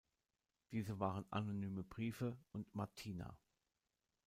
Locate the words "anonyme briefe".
1.31-2.35